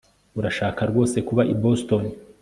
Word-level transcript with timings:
Urashaka 0.39 0.81
rwose 0.91 1.17
kuba 1.27 1.41
i 1.53 1.55
Boston 1.61 2.03